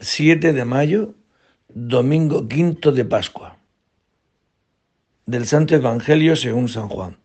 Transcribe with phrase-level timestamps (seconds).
[0.00, 1.16] 7 de mayo,
[1.66, 3.58] domingo quinto de Pascua.
[5.26, 7.18] Del Santo Evangelio según San Juan.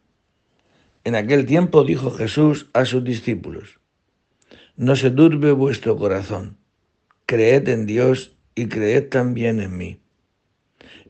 [1.04, 3.79] En aquel tiempo dijo Jesús a sus discípulos,
[4.75, 6.57] No se turbe vuestro corazón,
[7.28, 9.99] creed en Dios y creed también en mí.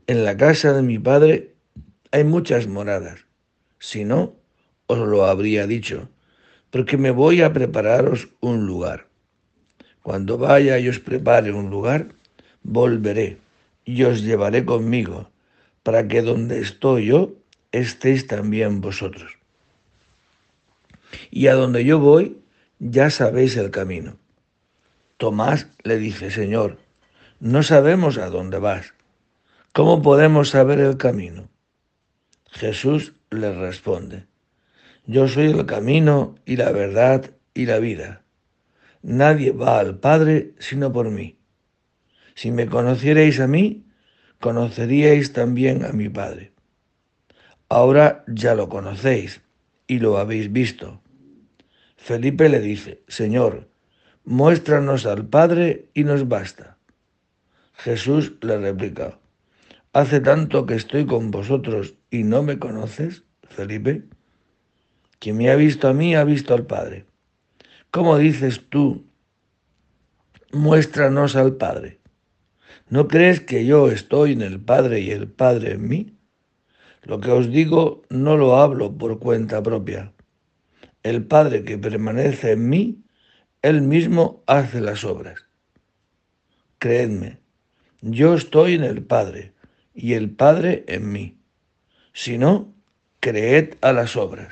[0.06, 1.54] En la casa de mi Padre
[2.10, 3.24] hay muchas moradas,
[3.78, 4.36] si no,
[4.86, 6.10] os lo habría dicho,
[6.68, 9.13] porque me voy a prepararos un lugar.
[10.04, 12.12] Cuando vaya y os prepare un lugar,
[12.62, 13.38] volveré
[13.86, 15.30] y os llevaré conmigo,
[15.82, 17.32] para que donde estoy yo,
[17.72, 19.38] estéis también vosotros.
[21.30, 22.36] Y a donde yo voy,
[22.78, 24.18] ya sabéis el camino.
[25.16, 26.76] Tomás le dice, Señor,
[27.40, 28.92] no sabemos a dónde vas.
[29.72, 31.48] ¿Cómo podemos saber el camino?
[32.50, 34.26] Jesús le responde,
[35.06, 38.23] Yo soy el camino y la verdad y la vida.
[39.06, 41.36] Nadie va al Padre sino por mí.
[42.34, 43.84] Si me conocierais a mí,
[44.40, 46.52] conoceríais también a mi Padre.
[47.68, 49.42] Ahora ya lo conocéis
[49.86, 51.02] y lo habéis visto.
[51.98, 53.68] Felipe le dice, Señor,
[54.24, 56.78] muéstranos al Padre y nos basta.
[57.74, 59.18] Jesús le replica,
[59.92, 64.04] ¿hace tanto que estoy con vosotros y no me conoces, Felipe?
[65.18, 67.04] Quien me ha visto a mí ha visto al Padre.
[67.94, 69.06] ¿Cómo dices tú,
[70.50, 72.00] muéstranos al Padre?
[72.88, 76.18] ¿No crees que yo estoy en el Padre y el Padre en mí?
[77.04, 80.12] Lo que os digo no lo hablo por cuenta propia.
[81.04, 83.04] El Padre que permanece en mí,
[83.62, 85.44] Él mismo hace las obras.
[86.80, 87.38] Creedme,
[88.00, 89.52] yo estoy en el Padre
[89.94, 91.38] y el Padre en mí.
[92.12, 92.74] Si no,
[93.20, 94.48] creed a las obras.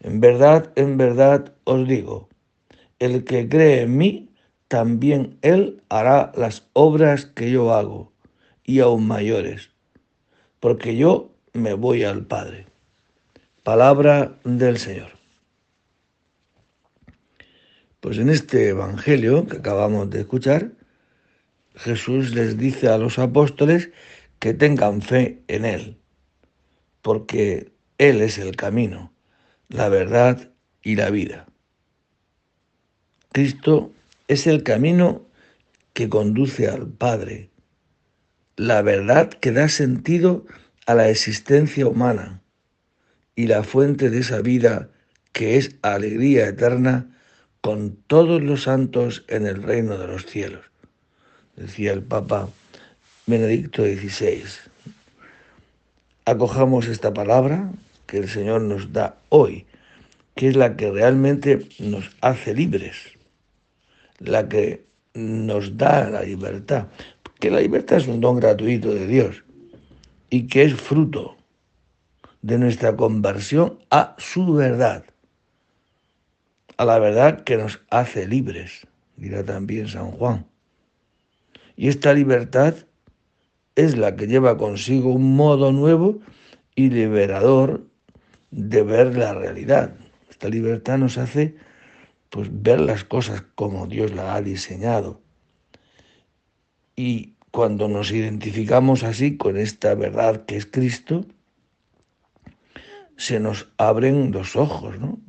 [0.00, 2.28] En verdad, en verdad os digo,
[3.02, 4.30] el que cree en mí,
[4.68, 8.12] también él hará las obras que yo hago,
[8.64, 9.70] y aún mayores,
[10.60, 12.66] porque yo me voy al Padre.
[13.64, 15.10] Palabra del Señor.
[18.00, 20.72] Pues en este Evangelio que acabamos de escuchar,
[21.74, 23.90] Jesús les dice a los apóstoles
[24.38, 25.98] que tengan fe en Él,
[27.00, 29.12] porque Él es el camino,
[29.68, 30.52] la verdad
[30.82, 31.46] y la vida.
[33.32, 33.90] Cristo
[34.28, 35.22] es el camino
[35.94, 37.48] que conduce al Padre,
[38.56, 40.44] la verdad que da sentido
[40.84, 42.42] a la existencia humana
[43.34, 44.90] y la fuente de esa vida
[45.32, 47.06] que es alegría eterna
[47.62, 50.66] con todos los santos en el reino de los cielos,
[51.56, 52.50] decía el Papa
[53.26, 54.44] Benedicto XVI.
[56.26, 57.72] Acojamos esta palabra
[58.06, 59.64] que el Señor nos da hoy,
[60.34, 63.21] que es la que realmente nos hace libres
[64.24, 66.88] la que nos da la libertad,
[67.40, 69.44] que la libertad es un don gratuito de Dios
[70.30, 71.36] y que es fruto
[72.40, 75.04] de nuestra conversión a su verdad,
[76.76, 80.46] a la verdad que nos hace libres, dirá también San Juan.
[81.76, 82.74] Y esta libertad
[83.74, 86.20] es la que lleva consigo un modo nuevo
[86.74, 87.86] y liberador
[88.50, 89.94] de ver la realidad.
[90.30, 91.54] Esta libertad nos hace
[92.32, 95.20] pues ver las cosas como Dios las ha diseñado.
[96.96, 101.26] Y cuando nos identificamos así con esta verdad que es Cristo,
[103.18, 105.20] se nos abren los ojos, ¿no?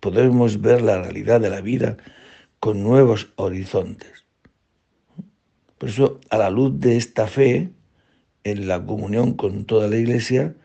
[0.00, 1.98] Podemos ver la realidad de la vida
[2.58, 4.26] con nuevos horizontes.
[5.78, 7.70] Por eso, a la luz de esta fe,
[8.42, 10.56] en la comunión con toda la Iglesia,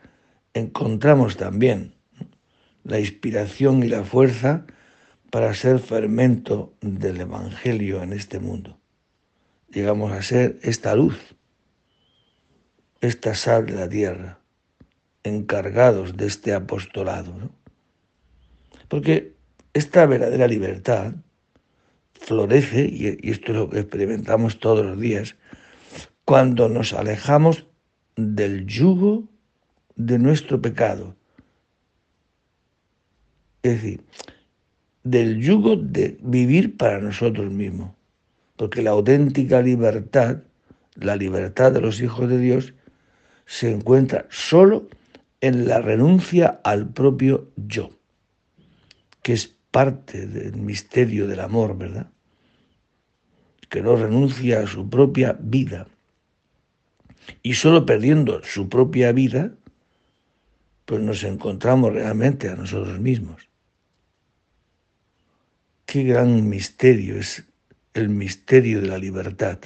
[0.52, 1.94] encontramos también
[2.82, 4.66] la inspiración y la fuerza
[5.30, 8.78] para ser fermento del Evangelio en este mundo.
[9.70, 11.18] Llegamos a ser esta luz,
[13.00, 14.40] esta sal de la tierra,
[15.24, 17.34] encargados de este apostolado.
[18.88, 19.34] Porque
[19.74, 21.12] esta verdadera libertad
[22.12, 25.36] florece, y esto es lo que experimentamos todos los días,
[26.24, 27.66] cuando nos alejamos
[28.16, 29.24] del yugo
[29.96, 31.16] de nuestro pecado.
[33.62, 34.04] Es decir,
[35.06, 37.90] del yugo de vivir para nosotros mismos.
[38.56, 40.38] Porque la auténtica libertad,
[40.96, 42.74] la libertad de los hijos de Dios,
[43.46, 44.88] se encuentra solo
[45.40, 47.90] en la renuncia al propio yo,
[49.22, 52.10] que es parte del misterio del amor, ¿verdad?
[53.68, 55.86] Que no renuncia a su propia vida.
[57.42, 59.52] Y solo perdiendo su propia vida,
[60.84, 63.48] pues nos encontramos realmente a nosotros mismos.
[65.86, 67.44] Qué gran misterio es
[67.94, 69.60] el misterio de la libertad,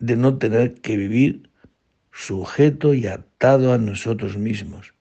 [0.00, 1.48] de no tener que vivir
[2.10, 4.94] sujeto y atado a nosotros mismos,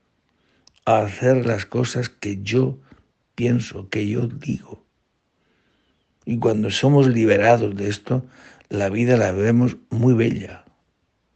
[0.85, 2.77] a hacer las cosas que yo
[3.33, 4.85] pienso, que yo digo.
[6.23, 8.23] Y cuando somos liberados de esto,
[8.69, 10.65] la vida la vemos muy bella.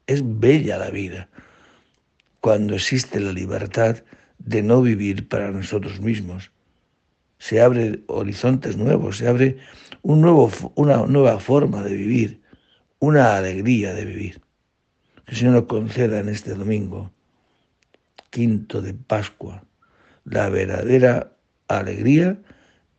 [0.05, 1.27] Es bella la vida.
[2.39, 4.03] Cuando existe la libertad
[4.37, 6.51] de no vivir para nosotros mismos.
[7.37, 9.57] Se abren horizontes nuevos, se abre
[10.01, 12.41] una nueva forma de vivir,
[12.99, 14.41] una alegría de vivir.
[15.25, 17.11] Que el Señor nos conceda en este domingo,
[18.29, 19.63] quinto de Pascua,
[20.23, 21.31] la verdadera
[21.67, 22.37] alegría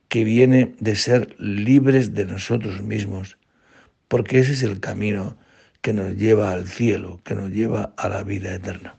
[0.09, 3.39] que viene de ser libres de nosotros mismos,
[4.09, 5.37] porque ese es el camino
[5.83, 8.99] que nos lleva al cielo, que nos lleva a la vida eterna.